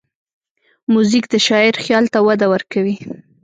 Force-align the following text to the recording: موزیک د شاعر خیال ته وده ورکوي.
موزیک 0.93 1.25
د 1.33 1.35
شاعر 1.47 1.75
خیال 1.85 2.05
ته 2.13 2.19
وده 2.27 2.45
ورکوي. 2.53 2.95